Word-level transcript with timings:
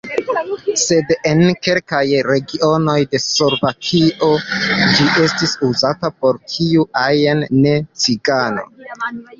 Sed 0.83 1.11
en 1.31 1.43
kelkaj 1.67 1.99
regionoj 2.29 2.97
de 3.11 3.21
Slovakio 3.25 4.31
ĝi 4.55 5.11
estis 5.27 5.55
uzata 5.71 6.13
por 6.19 6.45
kiu 6.57 6.89
ajn 7.07 7.47
ne-cigano. 7.63 8.69